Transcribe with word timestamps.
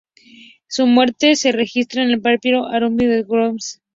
Su 0.67 0.87
muerte 0.87 1.35
se 1.35 1.51
registra 1.51 2.01
en 2.01 2.09
el 2.09 2.21
"papiro 2.23 2.65
Arameo" 2.65 3.07
de 3.11 3.21
Brooklyn. 3.21 3.59